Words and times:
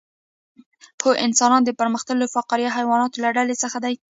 هو 1.03 1.09
انسانان 1.25 1.61
د 1.65 1.69
پرمختللو 1.79 2.31
فقاریه 2.35 2.75
حیواناتو 2.77 3.21
له 3.23 3.29
ډلې 3.37 3.55
څخه 3.63 3.77
دي 3.83 3.95